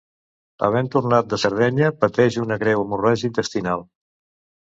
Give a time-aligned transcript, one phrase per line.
[0.67, 3.85] Havent tornat de Sardenya pateix una greu hemorràgia intestinal.